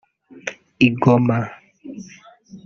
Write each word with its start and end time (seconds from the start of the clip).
I 0.85 0.87
Goma 1.01 1.37